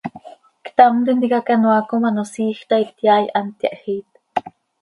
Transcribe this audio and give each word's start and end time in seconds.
Ctam 0.65 0.95
tintica 1.05 1.41
canoaa 1.47 1.83
com 1.89 2.01
ano 2.09 2.23
siij 2.33 2.59
taa 2.69 2.81
ityaai, 2.85 3.25
hant 3.37 3.57
yahjiit. 3.63 4.09